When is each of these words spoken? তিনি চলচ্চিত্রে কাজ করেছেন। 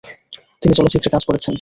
তিনি 0.61 0.73
চলচ্চিত্রে 0.75 1.09
কাজ 1.09 1.23
করেছেন। 1.25 1.49